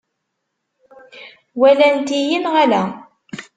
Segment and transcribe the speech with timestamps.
[1.59, 2.83] Walant-iyi neɣ ala?